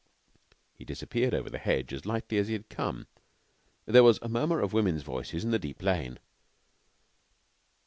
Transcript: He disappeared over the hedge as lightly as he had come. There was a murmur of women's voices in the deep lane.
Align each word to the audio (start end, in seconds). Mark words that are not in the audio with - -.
He 0.73 0.83
disappeared 0.83 1.35
over 1.35 1.47
the 1.51 1.59
hedge 1.59 1.93
as 1.93 2.07
lightly 2.07 2.39
as 2.39 2.47
he 2.47 2.53
had 2.53 2.69
come. 2.69 3.05
There 3.85 4.01
was 4.01 4.17
a 4.23 4.29
murmur 4.29 4.59
of 4.59 4.73
women's 4.73 5.03
voices 5.03 5.43
in 5.43 5.51
the 5.51 5.59
deep 5.59 5.83
lane. 5.83 6.17